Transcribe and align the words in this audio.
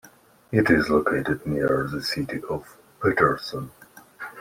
It 0.51 0.67
is 0.71 0.89
located 0.89 1.45
near 1.45 1.87
the 1.87 2.01
city 2.01 2.41
of 2.49 2.75
Paterson. 3.03 3.69